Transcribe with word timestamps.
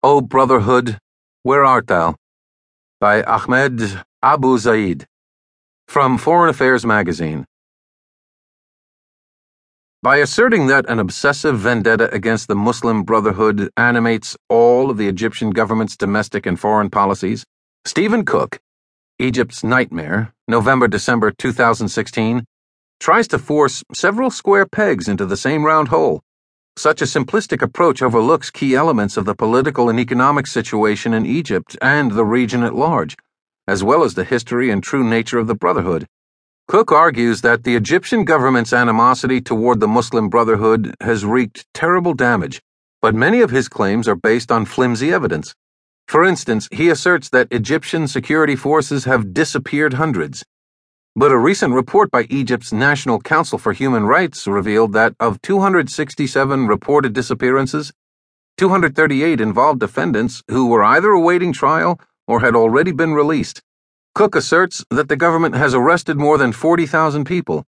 O 0.00 0.20
Brotherhood, 0.20 1.00
Where 1.42 1.64
Art 1.64 1.88
Thou? 1.88 2.14
by 3.00 3.20
Ahmed 3.24 4.04
Abu 4.22 4.56
Zeid. 4.56 5.06
From 5.88 6.18
Foreign 6.18 6.50
Affairs 6.50 6.86
Magazine. 6.86 7.44
By 10.00 10.18
asserting 10.18 10.68
that 10.68 10.88
an 10.88 11.00
obsessive 11.00 11.58
vendetta 11.58 12.08
against 12.14 12.46
the 12.46 12.54
Muslim 12.54 13.02
Brotherhood 13.02 13.70
animates 13.76 14.36
all 14.48 14.88
of 14.88 14.98
the 14.98 15.08
Egyptian 15.08 15.50
government's 15.50 15.96
domestic 15.96 16.46
and 16.46 16.60
foreign 16.60 16.90
policies, 16.90 17.44
Steven 17.84 18.24
Cook, 18.24 18.60
Egypt's 19.18 19.64
Nightmare, 19.64 20.32
November 20.46 20.86
December 20.86 21.32
2016, 21.32 22.44
tries 23.00 23.26
to 23.26 23.36
force 23.36 23.82
several 23.92 24.30
square 24.30 24.64
pegs 24.64 25.08
into 25.08 25.26
the 25.26 25.36
same 25.36 25.64
round 25.64 25.88
hole. 25.88 26.22
Such 26.78 27.02
a 27.02 27.06
simplistic 27.06 27.60
approach 27.60 28.02
overlooks 28.02 28.52
key 28.52 28.76
elements 28.76 29.16
of 29.16 29.24
the 29.24 29.34
political 29.34 29.90
and 29.90 29.98
economic 29.98 30.46
situation 30.46 31.12
in 31.12 31.26
Egypt 31.26 31.76
and 31.82 32.12
the 32.12 32.24
region 32.24 32.62
at 32.62 32.72
large, 32.72 33.16
as 33.66 33.82
well 33.82 34.04
as 34.04 34.14
the 34.14 34.22
history 34.22 34.70
and 34.70 34.80
true 34.80 35.02
nature 35.02 35.40
of 35.40 35.48
the 35.48 35.56
Brotherhood. 35.56 36.06
Cook 36.68 36.92
argues 36.92 37.40
that 37.40 37.64
the 37.64 37.74
Egyptian 37.74 38.24
government's 38.24 38.72
animosity 38.72 39.40
toward 39.40 39.80
the 39.80 39.88
Muslim 39.88 40.28
Brotherhood 40.28 40.94
has 41.00 41.24
wreaked 41.24 41.66
terrible 41.74 42.14
damage, 42.14 42.62
but 43.02 43.12
many 43.12 43.40
of 43.40 43.50
his 43.50 43.68
claims 43.68 44.06
are 44.06 44.14
based 44.14 44.52
on 44.52 44.64
flimsy 44.64 45.12
evidence. 45.12 45.56
For 46.06 46.22
instance, 46.22 46.68
he 46.70 46.90
asserts 46.90 47.28
that 47.30 47.48
Egyptian 47.50 48.06
security 48.06 48.54
forces 48.54 49.04
have 49.04 49.34
disappeared 49.34 49.94
hundreds. 49.94 50.44
But 51.16 51.32
a 51.32 51.38
recent 51.38 51.74
report 51.74 52.10
by 52.10 52.26
Egypt's 52.30 52.72
National 52.72 53.18
Council 53.18 53.58
for 53.58 53.72
Human 53.72 54.04
Rights 54.04 54.46
revealed 54.46 54.92
that 54.92 55.14
of 55.18 55.42
267 55.42 56.66
reported 56.66 57.12
disappearances, 57.12 57.92
238 58.56 59.40
involved 59.40 59.80
defendants 59.80 60.42
who 60.48 60.66
were 60.66 60.84
either 60.84 61.10
awaiting 61.10 61.52
trial 61.52 62.00
or 62.26 62.40
had 62.40 62.54
already 62.54 62.92
been 62.92 63.14
released. 63.14 63.62
Cook 64.14 64.34
asserts 64.34 64.84
that 64.90 65.08
the 65.08 65.16
government 65.16 65.54
has 65.54 65.74
arrested 65.74 66.18
more 66.18 66.38
than 66.38 66.52
40,000 66.52 67.24
people, 67.24 67.64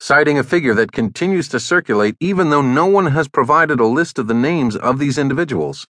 citing 0.00 0.38
a 0.38 0.42
figure 0.42 0.74
that 0.74 0.90
continues 0.90 1.48
to 1.48 1.60
circulate 1.60 2.16
even 2.18 2.50
though 2.50 2.62
no 2.62 2.86
one 2.86 3.06
has 3.06 3.28
provided 3.28 3.78
a 3.78 3.86
list 3.86 4.18
of 4.18 4.26
the 4.26 4.34
names 4.34 4.76
of 4.76 4.98
these 4.98 5.16
individuals. 5.16 5.86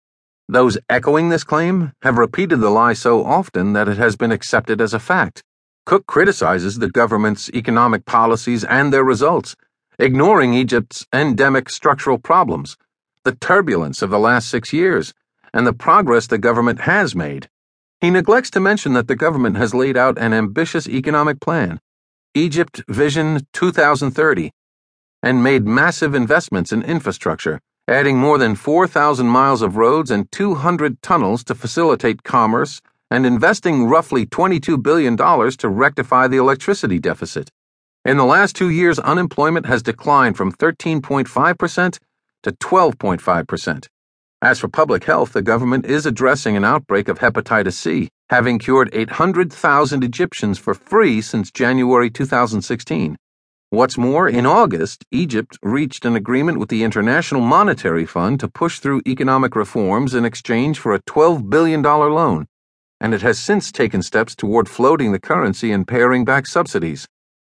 Those 0.49 0.79
echoing 0.89 1.29
this 1.29 1.45
claim 1.45 1.93
have 2.03 2.19
repeated 2.19 2.57
the 2.57 2.71
lie 2.71 2.93
so 2.93 3.25
often 3.25 3.73
that 3.73 3.89
it 3.89 3.99
has 3.99 4.17
been 4.17 4.33
accepted 4.33 4.81
as 4.81 4.93
a 4.93 4.99
fact. 4.99 5.45
Cook 5.87 6.07
criticizes 6.07 6.79
the 6.79 6.91
government's 6.91 7.49
economic 7.51 8.05
policies 8.05 8.65
and 8.65 8.93
their 8.93 9.05
results, 9.05 9.57
ignoring 9.99 10.55
Egypt's 10.55 11.07
endemic 11.13 11.69
structural 11.71 12.19
problems, 12.19 12.77
the 13.25 13.35
turbulence 13.35 14.03
of 14.03 14.11
the 14.11 14.19
last 14.19 14.49
six 14.49 14.73
years, 14.73 15.15
and 15.53 15.67
the 15.67 15.73
progress 15.73 16.27
the 16.27 16.39
government 16.39 16.81
has 16.81 17.15
made. 17.15 17.49
He 18.01 18.11
neglects 18.11 18.51
to 18.51 18.61
mention 18.61 18.93
that 18.93 19.09
the 19.09 19.17
government 19.17 19.57
has 19.57 19.75
laid 19.75 19.97
out 19.97 20.19
an 20.19 20.33
ambitious 20.33 20.89
economic 20.89 21.41
plan, 21.41 21.81
Egypt 22.35 22.83
Vision 22.89 23.47
2030, 23.53 24.53
and 25.23 25.43
made 25.43 25.67
massive 25.67 26.15
investments 26.15 26.73
in 26.73 26.83
infrastructure, 26.83 27.61
adding 27.89 28.17
more 28.17 28.39
than 28.39 28.55
4,000 28.55 29.27
miles 29.27 29.61
of 29.61 29.77
roads 29.77 30.11
and 30.11 30.31
200 30.31 31.03
tunnels 31.03 31.43
to 31.45 31.55
facilitate 31.55 32.23
commerce 32.23 32.81
and 33.11 33.27
investing 33.27 33.87
roughly 33.87 34.25
$22 34.25 34.81
billion 34.83 35.17
to 35.17 35.69
rectify 35.69 36.29
the 36.29 36.37
electricity 36.37 36.99
deficit. 36.99 37.51
In 38.05 38.17
the 38.17 38.25
last 38.25 38.55
two 38.57 38.71
years, 38.71 38.99
unemployment 38.99 39.67
has 39.67 39.83
declined 39.83 40.37
from 40.37 40.53
13.5% 40.53 41.99
to 42.45 42.53
12.5%. 42.53 43.87
As 44.43 44.59
for 44.59 44.69
public 44.69 45.05
health, 45.05 45.35
the 45.35 45.43
government 45.43 45.85
is 45.85 46.07
addressing 46.07 46.57
an 46.57 46.65
outbreak 46.65 47.09
of 47.09 47.19
hepatitis 47.19 47.75
C, 47.75 48.09
having 48.31 48.59
cured 48.59 48.89
800,000 48.95 50.03
Egyptians 50.03 50.59
for 50.59 50.73
free 50.73 51.21
since 51.21 51.51
January 51.51 52.09
2016. 52.09 53.17
What's 53.69 53.99
more, 53.99 54.29
in 54.29 54.47
August, 54.47 55.05
Egypt 55.11 55.59
reached 55.63 56.05
an 56.05 56.17
agreement 56.17 56.59
with 56.59 56.71
the 56.71 56.83
International 56.85 57.43
Monetary 57.43 58.07
Fund 58.07 58.41
to 58.41 58.49
push 58.49 58.79
through 58.79 59.03
economic 59.07 59.55
reforms 59.55 60.15
in 60.15 60.25
exchange 60.25 60.79
for 60.79 60.95
a 60.95 61.03
$12 61.03 61.51
billion 61.51 61.83
loan 61.83 62.47
and 63.01 63.15
it 63.15 63.23
has 63.23 63.39
since 63.39 63.73
taken 63.73 64.03
steps 64.03 64.37
toward 64.37 64.69
floating 64.69 65.13
the 65.13 65.19
currency 65.19 65.73
and 65.73 65.89
paring 65.89 66.25
back 66.25 66.47
subsidies. 66.47 67.09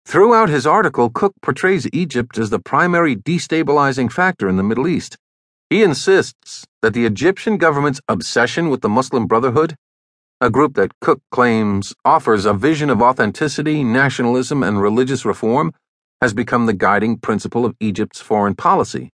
Throughout 0.06 0.48
his 0.48 0.66
article, 0.66 1.10
Cook 1.10 1.34
portrays 1.42 1.88
Egypt 1.92 2.38
as 2.38 2.50
the 2.50 2.58
primary 2.58 3.16
destabilizing 3.16 4.10
factor 4.10 4.48
in 4.48 4.56
the 4.56 4.62
Middle 4.62 4.88
East. 4.88 5.16
He 5.70 5.82
insists 5.82 6.64
that 6.82 6.94
the 6.94 7.06
Egyptian 7.06 7.56
government's 7.56 8.00
obsession 8.08 8.68
with 8.68 8.80
the 8.80 8.88
Muslim 8.88 9.26
Brotherhood, 9.26 9.76
a 10.40 10.50
group 10.50 10.74
that 10.74 10.92
Cook 11.00 11.20
claims 11.30 11.94
offers 12.04 12.44
a 12.44 12.52
vision 12.52 12.90
of 12.90 13.00
authenticity, 13.00 13.82
nationalism, 13.82 14.62
and 14.62 14.80
religious 14.80 15.24
reform, 15.24 15.72
has 16.20 16.34
become 16.34 16.66
the 16.66 16.72
guiding 16.72 17.18
principle 17.18 17.64
of 17.64 17.74
Egypt's 17.80 18.20
foreign 18.20 18.54
policy. 18.54 19.10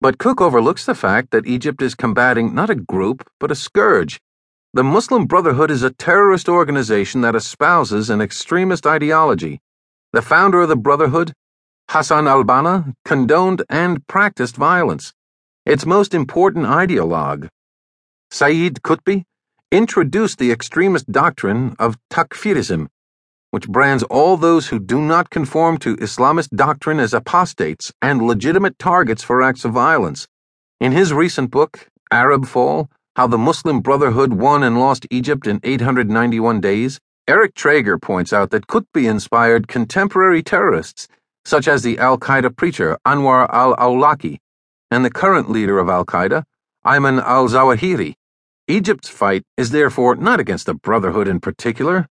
But 0.00 0.18
Cook 0.18 0.40
overlooks 0.40 0.86
the 0.86 0.94
fact 0.94 1.30
that 1.32 1.46
Egypt 1.46 1.82
is 1.82 1.94
combating 1.94 2.54
not 2.54 2.70
a 2.70 2.74
group, 2.74 3.28
but 3.38 3.50
a 3.50 3.54
scourge 3.54 4.20
the 4.72 4.84
Muslim 4.84 5.26
Brotherhood 5.26 5.68
is 5.68 5.82
a 5.82 5.90
terrorist 5.90 6.48
organization 6.48 7.22
that 7.22 7.34
espouses 7.34 8.08
an 8.08 8.20
extremist 8.20 8.86
ideology. 8.86 9.60
The 10.12 10.22
founder 10.22 10.60
of 10.60 10.68
the 10.68 10.76
Brotherhood, 10.76 11.32
Hassan 11.90 12.28
al 12.28 12.44
Banna, 12.44 12.94
condoned 13.04 13.62
and 13.68 14.06
practiced 14.06 14.54
violence. 14.54 15.12
Its 15.66 15.84
most 15.84 16.14
important 16.14 16.66
ideologue, 16.66 17.48
Saeed 18.30 18.74
Qutb, 18.82 19.24
introduced 19.72 20.38
the 20.38 20.52
extremist 20.52 21.10
doctrine 21.10 21.74
of 21.80 21.98
takfirism, 22.08 22.86
which 23.50 23.68
brands 23.68 24.04
all 24.04 24.36
those 24.36 24.68
who 24.68 24.78
do 24.78 25.00
not 25.00 25.30
conform 25.30 25.78
to 25.78 25.96
Islamist 25.96 26.50
doctrine 26.50 27.00
as 27.00 27.12
apostates 27.12 27.92
and 28.00 28.22
legitimate 28.22 28.78
targets 28.78 29.24
for 29.24 29.42
acts 29.42 29.64
of 29.64 29.72
violence. 29.72 30.28
In 30.80 30.92
his 30.92 31.12
recent 31.12 31.50
book, 31.50 31.88
Arab 32.12 32.46
Fall, 32.46 32.88
how 33.16 33.26
the 33.26 33.38
Muslim 33.38 33.80
Brotherhood 33.80 34.32
won 34.32 34.62
and 34.62 34.78
lost 34.78 35.06
Egypt 35.10 35.46
in 35.46 35.60
891 35.62 36.60
days, 36.60 37.00
Eric 37.26 37.54
Trager 37.54 38.00
points 38.00 38.32
out 38.32 38.50
that 38.50 38.66
Qutb 38.66 39.08
inspired 39.08 39.68
contemporary 39.68 40.42
terrorists, 40.42 41.08
such 41.44 41.68
as 41.68 41.82
the 41.82 41.98
Al 41.98 42.18
Qaeda 42.18 42.56
preacher 42.56 42.98
Anwar 43.06 43.48
al 43.50 43.76
Awlaki 43.76 44.38
and 44.90 45.04
the 45.04 45.10
current 45.10 45.50
leader 45.50 45.78
of 45.78 45.88
Al 45.88 46.04
Qaeda, 46.04 46.44
Ayman 46.84 47.22
al 47.22 47.48
Zawahiri. 47.48 48.14
Egypt's 48.66 49.08
fight 49.08 49.42
is 49.56 49.70
therefore 49.70 50.16
not 50.16 50.40
against 50.40 50.66
the 50.66 50.74
Brotherhood 50.74 51.28
in 51.28 51.40
particular, 51.40 52.06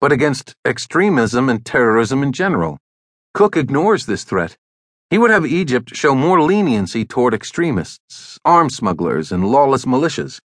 but 0.00 0.12
against 0.12 0.54
extremism 0.64 1.48
and 1.48 1.64
terrorism 1.64 2.22
in 2.22 2.32
general. 2.32 2.78
Cook 3.32 3.56
ignores 3.56 4.06
this 4.06 4.24
threat 4.24 4.56
he 5.10 5.18
would 5.18 5.30
have 5.30 5.46
Egypt 5.46 5.94
show 5.94 6.14
more 6.14 6.42
leniency 6.42 7.04
toward 7.04 7.34
extremists, 7.34 8.38
arms 8.44 8.74
smugglers, 8.76 9.30
and 9.30 9.46
lawless 9.46 9.84
militias. 9.84 10.40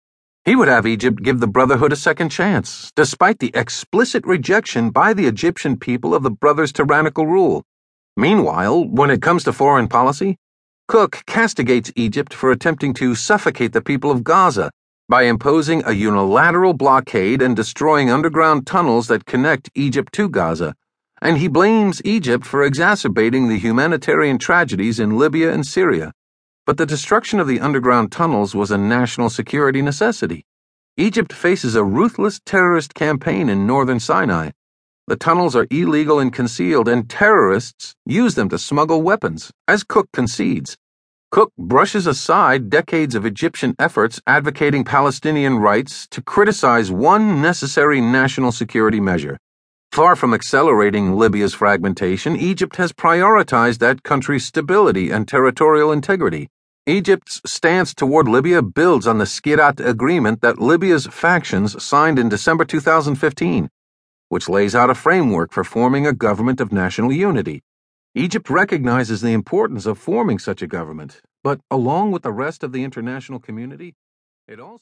He 0.43 0.55
would 0.55 0.67
have 0.67 0.87
Egypt 0.87 1.21
give 1.21 1.39
the 1.39 1.47
Brotherhood 1.47 1.91
a 1.91 1.95
second 1.95 2.29
chance, 2.29 2.91
despite 2.95 3.39
the 3.39 3.51
explicit 3.53 4.25
rejection 4.25 4.91
by 4.91 5.13
the 5.13 5.27
Egyptian 5.27 5.77
people 5.77 6.15
of 6.15 6.23
the 6.23 6.31
Brothers' 6.31 6.71
tyrannical 6.71 7.27
rule. 7.27 7.63
Meanwhile, 8.15 8.85
when 8.85 9.09
it 9.09 9.21
comes 9.21 9.43
to 9.43 9.53
foreign 9.53 9.87
policy, 9.87 10.37
Cook 10.87 11.23
castigates 11.25 11.91
Egypt 11.95 12.33
for 12.33 12.51
attempting 12.51 12.93
to 12.95 13.13
suffocate 13.13 13.73
the 13.73 13.81
people 13.81 14.09
of 14.09 14.23
Gaza 14.23 14.71
by 15.09 15.23
imposing 15.23 15.83
a 15.85 15.91
unilateral 15.91 16.73
blockade 16.73 17.41
and 17.41 17.55
destroying 17.55 18.09
underground 18.09 18.65
tunnels 18.65 19.07
that 19.07 19.25
connect 19.25 19.69
Egypt 19.75 20.13
to 20.13 20.29
Gaza 20.29 20.75
and 21.21 21.37
he 21.37 21.47
blames 21.47 22.01
Egypt 22.03 22.45
for 22.45 22.63
exacerbating 22.63 23.47
the 23.47 23.57
humanitarian 23.57 24.37
tragedies 24.37 24.99
in 24.99 25.17
Libya 25.17 25.51
and 25.51 25.65
Syria. 25.65 26.11
But 26.65 26.77
the 26.77 26.85
destruction 26.85 27.39
of 27.39 27.47
the 27.47 27.59
underground 27.59 28.11
tunnels 28.11 28.53
was 28.53 28.71
a 28.71 28.77
national 28.77 29.29
security 29.29 29.81
necessity. 29.81 30.45
Egypt 30.97 31.31
faces 31.31 31.75
a 31.75 31.83
ruthless 31.83 32.39
terrorist 32.45 32.93
campaign 32.93 33.49
in 33.49 33.67
northern 33.67 33.99
Sinai. 33.99 34.51
The 35.07 35.15
tunnels 35.15 35.55
are 35.55 35.67
illegal 35.69 36.19
and 36.19 36.33
concealed, 36.33 36.87
and 36.87 37.09
terrorists 37.09 37.93
use 38.05 38.35
them 38.35 38.49
to 38.49 38.57
smuggle 38.57 39.01
weapons, 39.01 39.51
as 39.67 39.83
Cook 39.83 40.09
concedes. 40.11 40.75
Cook 41.31 41.51
brushes 41.57 42.07
aside 42.07 42.69
decades 42.69 43.13
of 43.13 43.25
Egyptian 43.25 43.75
efforts 43.77 44.19
advocating 44.25 44.83
Palestinian 44.83 45.59
rights 45.59 46.07
to 46.11 46.21
criticize 46.21 46.91
one 46.91 47.41
necessary 47.41 48.01
national 48.01 48.51
security 48.51 48.99
measure 48.99 49.37
Far 49.95 50.17
from 50.17 50.33
accelerating 50.33 51.13
Libya's 51.13 51.53
fragmentation, 51.53 52.35
Egypt 52.35 52.75
has 52.75 52.91
prioritized 52.91 53.79
that 53.79 54.03
country's 54.03 54.43
stability 54.43 55.09
and 55.09 55.25
territorial 55.25 55.93
integrity. 55.93 56.49
Egypt's 56.85 57.41
stance 57.45 57.93
toward 57.93 58.27
Libya 58.27 58.61
builds 58.61 59.07
on 59.07 59.19
the 59.19 59.23
Skhirat 59.23 59.79
agreement 59.79 60.41
that 60.41 60.59
Libya's 60.59 61.07
factions 61.07 61.81
signed 61.81 62.19
in 62.19 62.27
December 62.27 62.65
2015, 62.65 63.69
which 64.27 64.49
lays 64.49 64.75
out 64.75 64.89
a 64.89 64.95
framework 64.95 65.53
for 65.53 65.63
forming 65.63 66.05
a 66.05 66.11
government 66.11 66.59
of 66.59 66.73
national 66.73 67.13
unity. 67.13 67.63
Egypt 68.15 68.49
recognizes 68.49 69.21
the 69.21 69.31
importance 69.31 69.85
of 69.85 69.97
forming 69.97 70.39
such 70.39 70.61
a 70.61 70.67
government, 70.67 71.21
but 71.41 71.61
along 71.71 72.11
with 72.11 72.23
the 72.23 72.33
rest 72.33 72.65
of 72.65 72.73
the 72.73 72.83
international 72.83 73.39
community, 73.39 73.93
it 74.45 74.59
also 74.59 74.73